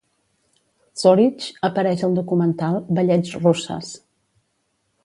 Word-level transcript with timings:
Zoritch 1.01 1.51
apareix 1.69 2.07
al 2.09 2.17
documental 2.21 2.81
"Ballets 3.01 3.39
Russes". 3.45 3.97